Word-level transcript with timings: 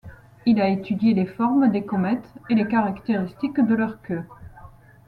Il 0.47 0.59
a 0.59 0.67
étudié 0.67 1.13
les 1.13 1.27
formes 1.27 1.69
des 1.71 1.85
comètes 1.85 2.27
et 2.49 2.55
les 2.55 2.67
caractéristiques 2.67 3.59
de 3.59 3.75
leurs 3.75 4.01
queues. 4.01 4.23